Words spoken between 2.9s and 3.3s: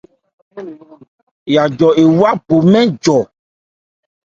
njɔ.